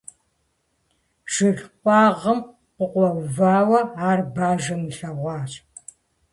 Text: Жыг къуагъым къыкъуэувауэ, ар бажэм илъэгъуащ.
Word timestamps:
Жыг 1.33 1.57
къуагъым 1.81 2.39
къыкъуэувауэ, 2.75 3.79
ар 4.09 4.19
бажэм 4.33 4.81
илъэгъуащ. 4.91 5.51